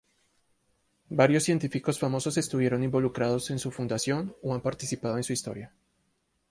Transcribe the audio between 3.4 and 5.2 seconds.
en su fundación o han participado